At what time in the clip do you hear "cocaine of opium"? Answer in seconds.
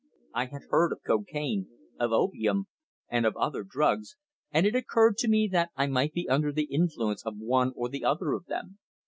1.05-2.65